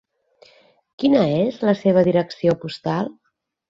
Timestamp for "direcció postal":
2.11-3.19